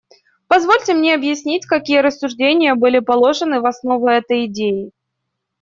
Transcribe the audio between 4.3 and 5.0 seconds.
идеи.